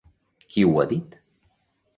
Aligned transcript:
Qui 0.53 0.65
ho 0.69 0.73
ha 0.79 0.87
dit? 0.95 1.15